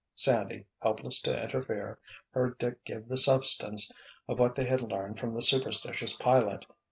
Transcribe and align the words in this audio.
Sandy, 0.15 0.65
helpless 0.81 1.21
to 1.21 1.43
interfere, 1.43 1.99
heard 2.31 2.57
Dick 2.57 2.83
give 2.83 3.07
the 3.07 3.19
substance 3.19 3.91
of 4.27 4.39
what 4.39 4.55
they 4.55 4.65
had 4.65 4.81
learned 4.81 5.19
from 5.19 5.31
the 5.31 5.43
superstitious 5.43 6.15
pilot. 6.17 6.65